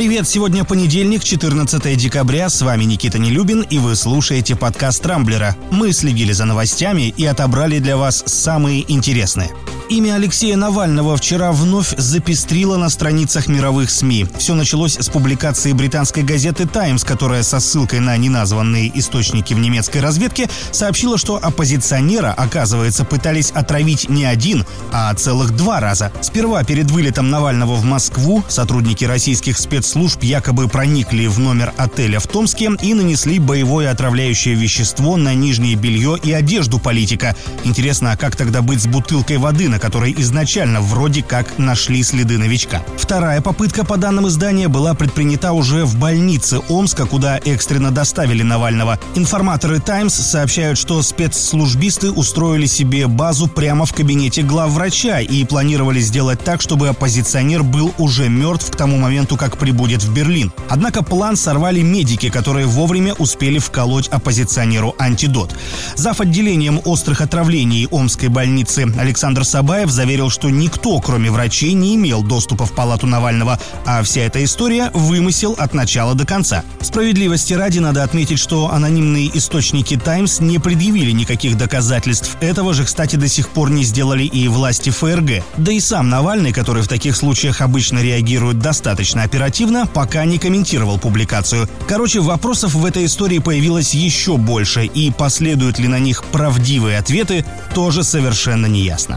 Привет, 0.00 0.26
сегодня 0.26 0.64
понедельник, 0.64 1.22
14 1.22 1.94
декабря, 1.94 2.48
с 2.48 2.62
вами 2.62 2.84
Никита 2.84 3.18
Нелюбин, 3.18 3.60
и 3.60 3.78
вы 3.78 3.94
слушаете 3.96 4.56
подкаст 4.56 5.04
«Рамблера». 5.04 5.54
Мы 5.70 5.92
следили 5.92 6.32
за 6.32 6.46
новостями 6.46 7.12
и 7.14 7.26
отобрали 7.26 7.80
для 7.80 7.98
вас 7.98 8.24
самые 8.24 8.90
интересные. 8.90 9.50
Имя 9.90 10.14
Алексея 10.14 10.54
Навального 10.54 11.16
вчера 11.16 11.50
вновь 11.50 11.96
запестрило 11.96 12.76
на 12.76 12.90
страницах 12.90 13.48
мировых 13.48 13.90
СМИ. 13.90 14.28
Все 14.38 14.54
началось 14.54 14.96
с 14.96 15.08
публикации 15.08 15.72
британской 15.72 16.22
газеты 16.22 16.68
«Таймс», 16.68 17.02
которая 17.02 17.42
со 17.42 17.58
ссылкой 17.58 17.98
на 17.98 18.16
неназванные 18.16 18.96
источники 18.96 19.52
в 19.52 19.58
немецкой 19.58 19.98
разведке 19.98 20.48
сообщила, 20.70 21.18
что 21.18 21.40
оппозиционера, 21.42 22.32
оказывается, 22.32 23.04
пытались 23.04 23.50
отравить 23.50 24.08
не 24.08 24.24
один, 24.24 24.64
а 24.92 25.12
целых 25.14 25.56
два 25.56 25.80
раза. 25.80 26.12
Сперва 26.20 26.62
перед 26.62 26.88
вылетом 26.88 27.28
Навального 27.28 27.74
в 27.74 27.84
Москву 27.84 28.44
сотрудники 28.46 29.04
российских 29.04 29.58
спецслужб 29.58 30.22
якобы 30.22 30.68
проникли 30.68 31.26
в 31.26 31.40
номер 31.40 31.74
отеля 31.76 32.20
в 32.20 32.28
Томске 32.28 32.70
и 32.80 32.94
нанесли 32.94 33.40
боевое 33.40 33.90
отравляющее 33.90 34.54
вещество 34.54 35.16
на 35.16 35.34
нижнее 35.34 35.74
белье 35.74 36.16
и 36.22 36.30
одежду 36.30 36.78
политика. 36.78 37.34
Интересно, 37.64 38.12
а 38.12 38.16
как 38.16 38.36
тогда 38.36 38.62
быть 38.62 38.82
с 38.82 38.86
бутылкой 38.86 39.38
воды, 39.38 39.68
на 39.68 39.79
которой 39.80 40.14
изначально 40.18 40.80
вроде 40.80 41.22
как 41.22 41.58
нашли 41.58 42.02
следы 42.02 42.38
новичка. 42.38 42.82
Вторая 42.96 43.40
попытка, 43.40 43.84
по 43.84 43.96
данным 43.96 44.28
издания, 44.28 44.68
была 44.68 44.94
предпринята 44.94 45.52
уже 45.52 45.84
в 45.84 45.96
больнице 45.96 46.60
Омска, 46.68 47.06
куда 47.06 47.38
экстренно 47.38 47.90
доставили 47.90 48.42
Навального. 48.42 48.98
Информаторы 49.14 49.80
«Таймс» 49.80 50.14
сообщают, 50.14 50.78
что 50.78 51.02
спецслужбисты 51.02 52.10
устроили 52.10 52.66
себе 52.66 53.06
базу 53.06 53.48
прямо 53.48 53.86
в 53.86 53.94
кабинете 53.94 54.42
главврача 54.42 55.20
и 55.20 55.44
планировали 55.44 56.00
сделать 56.00 56.44
так, 56.44 56.60
чтобы 56.60 56.88
оппозиционер 56.88 57.62
был 57.62 57.94
уже 57.96 58.28
мертв 58.28 58.70
к 58.70 58.76
тому 58.76 58.98
моменту, 58.98 59.36
как 59.36 59.56
прибудет 59.56 60.02
в 60.02 60.12
Берлин. 60.12 60.52
Однако 60.68 61.02
план 61.02 61.36
сорвали 61.36 61.80
медики, 61.80 62.28
которые 62.28 62.66
вовремя 62.66 63.14
успели 63.14 63.58
вколоть 63.58 64.08
оппозиционеру 64.08 64.94
антидот. 64.98 65.54
Зав. 65.96 66.20
отделением 66.20 66.80
острых 66.84 67.22
отравлений 67.22 67.86
Омской 67.90 68.28
больницы 68.28 68.86
Александр 68.98 69.44
Саб 69.44 69.69
Назарбаев 69.70 69.90
заверил, 69.90 70.30
что 70.30 70.50
никто, 70.50 70.98
кроме 70.98 71.30
врачей, 71.30 71.74
не 71.74 71.94
имел 71.94 72.24
доступа 72.24 72.66
в 72.66 72.72
палату 72.72 73.06
Навального, 73.06 73.56
а 73.86 74.02
вся 74.02 74.22
эта 74.22 74.42
история 74.42 74.90
вымысел 74.94 75.54
от 75.56 75.74
начала 75.74 76.16
до 76.16 76.26
конца. 76.26 76.64
Справедливости 76.80 77.52
ради 77.52 77.78
надо 77.78 78.02
отметить, 78.02 78.40
что 78.40 78.72
анонимные 78.72 79.30
источники 79.32 79.96
«Таймс» 79.96 80.40
не 80.40 80.58
предъявили 80.58 81.12
никаких 81.12 81.56
доказательств. 81.56 82.36
Этого 82.40 82.74
же, 82.74 82.84
кстати, 82.84 83.14
до 83.14 83.28
сих 83.28 83.48
пор 83.50 83.70
не 83.70 83.84
сделали 83.84 84.24
и 84.24 84.48
власти 84.48 84.90
ФРГ. 84.90 85.44
Да 85.56 85.70
и 85.70 85.78
сам 85.78 86.08
Навальный, 86.08 86.52
который 86.52 86.82
в 86.82 86.88
таких 86.88 87.14
случаях 87.14 87.60
обычно 87.60 88.00
реагирует 88.00 88.58
достаточно 88.58 89.22
оперативно, 89.22 89.86
пока 89.86 90.24
не 90.24 90.38
комментировал 90.38 90.98
публикацию. 90.98 91.68
Короче, 91.86 92.20
вопросов 92.20 92.74
в 92.74 92.84
этой 92.84 93.04
истории 93.04 93.38
появилось 93.38 93.94
еще 93.94 94.36
больше, 94.36 94.86
и 94.86 95.12
последуют 95.12 95.78
ли 95.78 95.86
на 95.86 96.00
них 96.00 96.24
правдивые 96.24 96.98
ответы, 96.98 97.44
тоже 97.72 98.02
совершенно 98.02 98.66
неясно. 98.66 99.16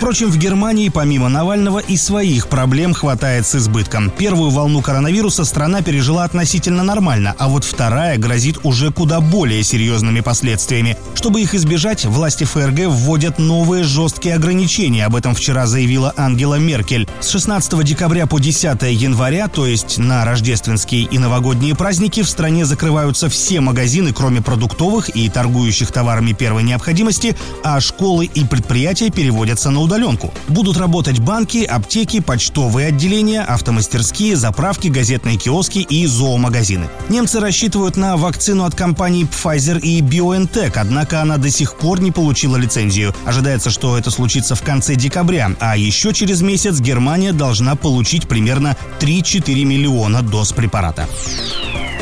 Впрочем, 0.00 0.30
в 0.30 0.38
Германии 0.38 0.88
помимо 0.88 1.28
Навального 1.28 1.78
и 1.78 1.98
своих 1.98 2.48
проблем 2.48 2.94
хватает 2.94 3.46
с 3.46 3.54
избытком. 3.56 4.08
Первую 4.08 4.48
волну 4.48 4.80
коронавируса 4.80 5.44
страна 5.44 5.82
пережила 5.82 6.24
относительно 6.24 6.82
нормально, 6.82 7.34
а 7.38 7.48
вот 7.48 7.64
вторая 7.64 8.16
грозит 8.16 8.60
уже 8.62 8.92
куда 8.92 9.20
более 9.20 9.62
серьезными 9.62 10.20
последствиями. 10.20 10.96
Чтобы 11.14 11.42
их 11.42 11.54
избежать, 11.54 12.06
власти 12.06 12.44
ФРГ 12.44 12.86
вводят 12.86 13.38
новые 13.38 13.84
жесткие 13.84 14.36
ограничения. 14.36 15.04
Об 15.04 15.16
этом 15.16 15.34
вчера 15.34 15.66
заявила 15.66 16.14
Ангела 16.16 16.54
Меркель. 16.54 17.06
С 17.20 17.28
16 17.28 17.84
декабря 17.84 18.26
по 18.26 18.38
10 18.38 18.82
января, 18.84 19.48
то 19.48 19.66
есть 19.66 19.98
на 19.98 20.24
рождественские 20.24 21.02
и 21.02 21.18
новогодние 21.18 21.74
праздники, 21.74 22.22
в 22.22 22.28
стране 22.30 22.64
закрываются 22.64 23.28
все 23.28 23.60
магазины, 23.60 24.14
кроме 24.14 24.40
продуктовых 24.40 25.14
и 25.14 25.28
торгующих 25.28 25.92
товарами 25.92 26.32
первой 26.32 26.62
необходимости, 26.62 27.36
а 27.62 27.78
школы 27.80 28.24
и 28.24 28.46
предприятия 28.46 29.10
переводятся 29.10 29.68
на 29.68 29.89
удаленку. 29.90 30.32
Будут 30.46 30.76
работать 30.76 31.18
банки, 31.18 31.64
аптеки, 31.64 32.20
почтовые 32.20 32.88
отделения, 32.88 33.42
автомастерские, 33.42 34.36
заправки, 34.36 34.86
газетные 34.86 35.36
киоски 35.36 35.78
и 35.78 36.06
зоомагазины. 36.06 36.88
Немцы 37.08 37.40
рассчитывают 37.40 37.96
на 37.96 38.16
вакцину 38.16 38.64
от 38.64 38.76
компаний 38.76 39.24
Pfizer 39.24 39.80
и 39.80 40.00
BioNTech, 40.00 40.74
однако 40.76 41.20
она 41.20 41.38
до 41.38 41.50
сих 41.50 41.76
пор 41.76 42.00
не 42.00 42.12
получила 42.12 42.56
лицензию. 42.56 43.14
Ожидается, 43.24 43.70
что 43.70 43.98
это 43.98 44.12
случится 44.12 44.54
в 44.54 44.62
конце 44.62 44.94
декабря, 44.94 45.50
а 45.58 45.76
еще 45.76 46.12
через 46.12 46.40
месяц 46.40 46.78
Германия 46.78 47.32
должна 47.32 47.74
получить 47.74 48.28
примерно 48.28 48.76
3-4 49.00 49.64
миллиона 49.64 50.22
доз 50.22 50.52
препарата. 50.52 51.08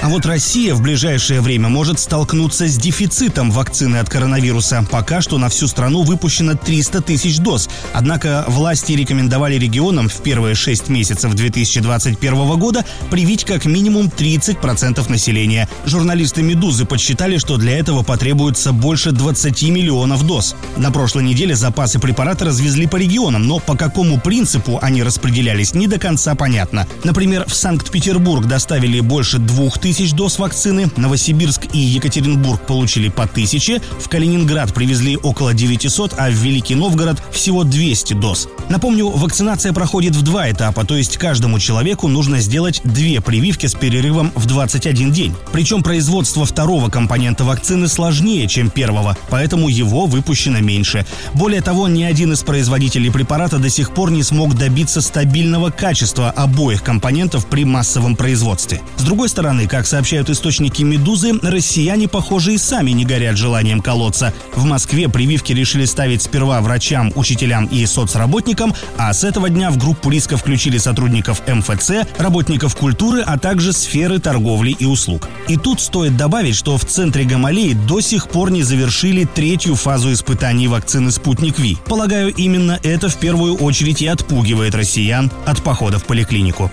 А 0.00 0.08
вот 0.08 0.24
Россия 0.26 0.74
в 0.74 0.80
ближайшее 0.80 1.40
время 1.40 1.68
может 1.68 1.98
столкнуться 1.98 2.68
с 2.68 2.76
дефицитом 2.76 3.50
вакцины 3.50 3.96
от 3.96 4.08
коронавируса. 4.08 4.86
Пока 4.88 5.20
что 5.20 5.38
на 5.38 5.48
всю 5.48 5.66
страну 5.66 6.02
выпущено 6.02 6.54
300 6.54 7.02
тысяч 7.02 7.38
доз. 7.38 7.68
Однако 7.92 8.44
власти 8.46 8.92
рекомендовали 8.92 9.56
регионам 9.56 10.08
в 10.08 10.22
первые 10.22 10.54
6 10.54 10.88
месяцев 10.88 11.34
2021 11.34 12.58
года 12.58 12.84
привить 13.10 13.44
как 13.44 13.64
минимум 13.64 14.06
30% 14.06 15.10
населения. 15.10 15.68
Журналисты 15.84 16.42
«Медузы» 16.42 16.86
подсчитали, 16.86 17.36
что 17.36 17.56
для 17.56 17.76
этого 17.76 18.04
потребуется 18.04 18.72
больше 18.72 19.10
20 19.10 19.62
миллионов 19.64 20.24
доз. 20.24 20.54
На 20.76 20.92
прошлой 20.92 21.24
неделе 21.24 21.56
запасы 21.56 21.98
препарата 21.98 22.44
развезли 22.44 22.86
по 22.86 22.96
регионам, 22.96 23.48
но 23.48 23.58
по 23.58 23.76
какому 23.76 24.20
принципу 24.20 24.78
они 24.80 25.02
распределялись, 25.02 25.74
не 25.74 25.88
до 25.88 25.98
конца 25.98 26.36
понятно. 26.36 26.86
Например, 27.02 27.44
в 27.48 27.54
Санкт-Петербург 27.54 28.46
доставили 28.46 29.00
больше 29.00 29.38
2000 29.38 29.87
тысяч 29.88 30.12
доз 30.12 30.38
вакцины, 30.38 30.90
Новосибирск 30.98 31.62
и 31.72 31.78
Екатеринбург 31.78 32.60
получили 32.66 33.08
по 33.08 33.26
тысяче, 33.26 33.80
в 33.98 34.10
Калининград 34.10 34.74
привезли 34.74 35.16
около 35.16 35.54
900, 35.54 36.12
а 36.18 36.28
в 36.28 36.34
Великий 36.34 36.74
Новгород 36.74 37.22
всего 37.32 37.64
200 37.64 38.12
доз. 38.12 38.50
Напомню, 38.68 39.08
вакцинация 39.08 39.72
проходит 39.72 40.14
в 40.14 40.20
два 40.20 40.50
этапа, 40.50 40.84
то 40.84 40.94
есть 40.94 41.16
каждому 41.16 41.58
человеку 41.58 42.06
нужно 42.06 42.40
сделать 42.40 42.82
две 42.84 43.22
прививки 43.22 43.64
с 43.64 43.72
перерывом 43.72 44.30
в 44.34 44.44
21 44.44 45.10
день. 45.10 45.34
Причем 45.52 45.82
производство 45.82 46.44
второго 46.44 46.90
компонента 46.90 47.44
вакцины 47.44 47.88
сложнее, 47.88 48.46
чем 48.46 48.68
первого, 48.68 49.16
поэтому 49.30 49.70
его 49.70 50.04
выпущено 50.04 50.60
меньше. 50.60 51.06
Более 51.32 51.62
того, 51.62 51.88
ни 51.88 52.02
один 52.02 52.34
из 52.34 52.42
производителей 52.42 53.10
препарата 53.10 53.56
до 53.56 53.70
сих 53.70 53.92
пор 53.92 54.10
не 54.10 54.22
смог 54.22 54.54
добиться 54.54 55.00
стабильного 55.00 55.70
качества 55.70 56.30
обоих 56.30 56.82
компонентов 56.82 57.46
при 57.46 57.64
массовом 57.64 58.16
производстве. 58.16 58.82
С 58.98 59.02
другой 59.02 59.30
стороны, 59.30 59.66
как 59.78 59.86
сообщают 59.86 60.28
источники 60.28 60.82
«Медузы», 60.82 61.34
россияне, 61.40 62.08
похоже, 62.08 62.54
и 62.54 62.58
сами 62.58 62.90
не 62.90 63.04
горят 63.04 63.36
желанием 63.36 63.80
колоться. 63.80 64.34
В 64.56 64.64
Москве 64.64 65.08
прививки 65.08 65.52
решили 65.52 65.84
ставить 65.84 66.20
сперва 66.20 66.60
врачам, 66.60 67.12
учителям 67.14 67.66
и 67.66 67.86
соцработникам, 67.86 68.74
а 68.96 69.12
с 69.12 69.22
этого 69.22 69.48
дня 69.48 69.70
в 69.70 69.78
группу 69.78 70.10
риска 70.10 70.36
включили 70.36 70.78
сотрудников 70.78 71.42
МФЦ, 71.46 72.08
работников 72.18 72.74
культуры, 72.74 73.22
а 73.24 73.38
также 73.38 73.72
сферы 73.72 74.18
торговли 74.18 74.72
и 74.72 74.84
услуг. 74.84 75.28
И 75.46 75.56
тут 75.56 75.80
стоит 75.80 76.16
добавить, 76.16 76.56
что 76.56 76.76
в 76.76 76.84
центре 76.84 77.22
Гамалеи 77.22 77.74
до 77.74 78.00
сих 78.00 78.30
пор 78.30 78.50
не 78.50 78.64
завершили 78.64 79.26
третью 79.26 79.76
фазу 79.76 80.12
испытаний 80.12 80.66
вакцины 80.66 81.12
«Спутник 81.12 81.60
Ви». 81.60 81.78
Полагаю, 81.86 82.34
именно 82.34 82.80
это 82.82 83.08
в 83.08 83.16
первую 83.18 83.54
очередь 83.54 84.02
и 84.02 84.08
отпугивает 84.08 84.74
россиян 84.74 85.30
от 85.46 85.62
похода 85.62 86.00
в 86.00 86.04
поликлинику. 86.04 86.68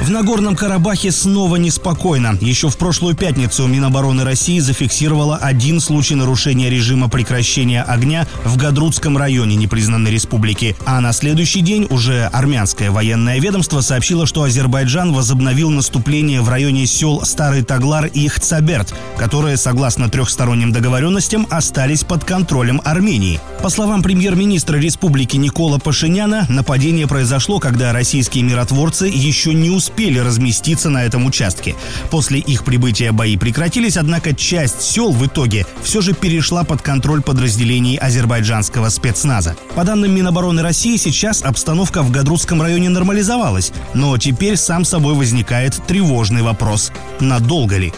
В 0.00 0.08
Нагорном 0.08 0.56
Карабахе 0.56 1.12
снова 1.12 1.56
неспокойно. 1.56 2.38
Еще 2.40 2.70
в 2.70 2.78
прошлую 2.78 3.14
пятницу 3.14 3.66
Минобороны 3.66 4.24
России 4.24 4.58
зафиксировала 4.58 5.36
один 5.36 5.78
случай 5.78 6.14
нарушения 6.14 6.70
режима 6.70 7.10
прекращения 7.10 7.82
огня 7.82 8.26
в 8.42 8.56
Гадрутском 8.56 9.18
районе 9.18 9.56
непризнанной 9.56 10.10
республики. 10.10 10.74
А 10.86 11.02
на 11.02 11.12
следующий 11.12 11.60
день 11.60 11.86
уже 11.90 12.24
армянское 12.32 12.90
военное 12.90 13.38
ведомство 13.40 13.82
сообщило, 13.82 14.26
что 14.26 14.42
Азербайджан 14.42 15.12
возобновил 15.12 15.68
наступление 15.68 16.40
в 16.40 16.48
районе 16.48 16.86
сел 16.86 17.22
Старый 17.22 17.62
Таглар 17.62 18.06
и 18.06 18.26
Хцаберт, 18.26 18.94
которые, 19.18 19.58
согласно 19.58 20.08
трехсторонним 20.08 20.72
договоренностям, 20.72 21.46
остались 21.50 22.04
под 22.04 22.24
контролем 22.24 22.80
Армении. 22.84 23.38
По 23.62 23.68
словам 23.68 24.02
премьер-министра 24.02 24.78
республики 24.78 25.36
Никола 25.36 25.78
Пашиняна, 25.78 26.46
нападение 26.48 27.06
произошло, 27.06 27.60
когда 27.60 27.92
российские 27.92 28.44
миротворцы 28.44 29.06
еще 29.06 29.52
не 29.52 29.68
успели 29.68 29.89
успели 29.90 30.18
разместиться 30.18 30.88
на 30.88 31.04
этом 31.04 31.26
участке. 31.26 31.74
После 32.10 32.38
их 32.38 32.64
прибытия 32.64 33.10
бои 33.12 33.36
прекратились, 33.36 33.96
однако 33.96 34.32
часть 34.34 34.82
сел 34.82 35.12
в 35.12 35.26
итоге 35.26 35.66
все 35.82 36.00
же 36.00 36.14
перешла 36.14 36.62
под 36.64 36.80
контроль 36.80 37.22
подразделений 37.22 37.96
азербайджанского 37.96 38.88
спецназа. 38.88 39.56
По 39.74 39.84
данным 39.84 40.14
Минобороны 40.14 40.62
России, 40.62 40.96
сейчас 40.96 41.42
обстановка 41.42 42.02
в 42.02 42.10
Гадрутском 42.12 42.62
районе 42.62 42.88
нормализовалась, 42.88 43.72
но 43.92 44.16
теперь 44.16 44.56
сам 44.56 44.84
собой 44.84 45.14
возникает 45.14 45.74
тревожный 45.86 46.42
вопрос– 46.42 46.92
надолго 47.20 47.76
ли? 47.76 47.92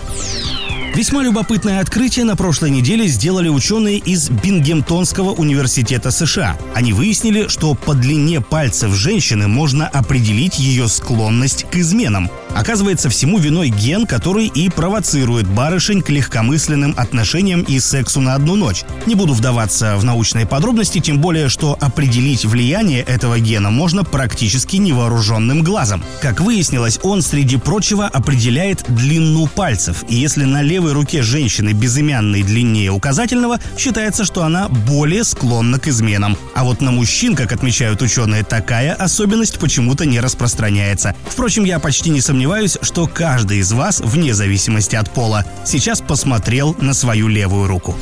Весьма 0.94 1.23
любопытное 1.23 1.81
открытие 1.81 2.27
на 2.27 2.37
прошлой 2.37 2.69
неделе 2.69 3.06
сделали 3.06 3.49
ученые 3.49 3.97
из 3.97 4.29
Бингемтонского 4.29 5.31
университета 5.31 6.11
США. 6.11 6.59
Они 6.75 6.93
выяснили, 6.93 7.49
что 7.49 7.75
по 7.75 7.94
длине 7.94 8.43
пальцев 8.43 8.93
женщины 8.93 9.49
можно 9.49 9.89
определить 9.89 10.59
ее 10.59 10.89
склонность 10.89 11.65
к 11.71 11.77
изменам. 11.77 12.31
Оказывается, 12.55 13.09
всему 13.09 13.39
виной 13.39 13.71
ген, 13.71 14.06
который 14.06 14.47
и 14.47 14.69
провоцирует 14.69 15.49
барышень 15.49 16.03
к 16.03 16.11
легкомысленным 16.11 16.95
отношениям 16.99 17.62
и 17.62 17.81
сексу 17.81 18.21
на 18.21 18.35
одну 18.35 18.56
ночь. 18.56 18.85
Не 19.06 19.15
буду 19.15 19.33
вдаваться 19.33 19.97
в 19.97 20.05
научные 20.05 20.47
подробности, 20.47 20.99
тем 20.99 21.19
более, 21.19 21.49
что 21.49 21.79
определить 21.81 22.45
влияние 22.45 23.00
этого 23.00 23.41
гена 23.41 23.71
можно 23.71 24.05
практически 24.05 24.77
невооруженным 24.77 25.62
глазом. 25.62 26.05
Как 26.21 26.41
выяснилось, 26.41 27.00
он, 27.03 27.23
среди 27.23 27.56
прочего, 27.56 28.06
определяет 28.06 28.85
длину 28.88 29.47
пальцев. 29.47 30.05
И 30.11 30.17
если 30.17 30.45
на 30.45 30.61
левой 30.82 30.94
руке 30.94 31.23
женщины 31.23 31.73
безымянной 31.73 32.43
длиннее 32.43 32.90
указательного, 32.90 33.61
считается, 33.79 34.25
что 34.25 34.43
она 34.43 34.69
более 34.69 35.23
склонна 35.23 35.79
к 35.79 35.87
изменам. 35.87 36.37
А 36.56 36.64
вот 36.64 36.81
на 36.81 36.90
мужчин, 36.90 37.37
как 37.37 37.52
отмечают 37.52 38.02
ученые, 38.02 38.43
такая 38.43 38.93
особенность 38.93 39.61
почему-то 39.61 40.06
не 40.06 40.19
распространяется. 40.19 41.14
Впрочем, 41.29 41.64
я 41.64 41.79
почти 41.79 42.11
не 42.11 42.20
сомневаюсь, 42.20 42.79
что 42.82 43.06
каждый 43.06 43.58
из 43.58 43.70
вас, 43.70 44.00
вне 44.00 44.34
зависимости 44.34 44.96
от 44.96 45.08
пола, 45.08 45.44
сейчас 45.64 46.00
посмотрел 46.00 46.76
на 46.81 46.94
свою 46.94 47.28
левую 47.28 47.69
руку. 47.69 47.96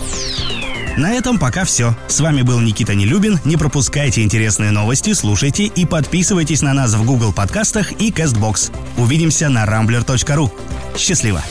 На 0.97 1.12
этом 1.12 1.38
пока 1.38 1.65
все. 1.65 1.94
С 2.09 2.21
вами 2.21 2.41
был 2.41 2.61
Никита 2.61 2.94
Нелюбин. 2.94 3.41
Не 3.44 3.59
пропускайте 3.59 4.23
интересные 4.23 4.71
новости, 4.71 5.12
слушайте 5.12 5.65
и 5.65 5.85
подписывайтесь 5.85 6.62
на 6.62 6.73
нас 6.73 6.94
в 6.94 7.05
Google 7.05 7.35
подкастах 7.35 7.93
и 8.00 8.11
CastBox. 8.11 8.73
Увидимся 8.97 9.50
на 9.50 9.67
rambler.ru. 9.67 10.50
Счастливо! 10.97 11.43